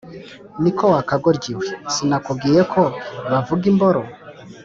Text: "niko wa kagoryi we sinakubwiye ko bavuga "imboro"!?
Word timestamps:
"niko 0.61 0.83
wa 0.93 1.01
kagoryi 1.09 1.53
we 1.59 1.67
sinakubwiye 1.93 2.61
ko 2.73 2.81
bavuga 3.31 3.63
"imboro"!? 3.71 4.01